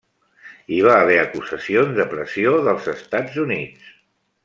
[0.75, 3.97] Hi va haver acusacions de pressió dels Estats Units.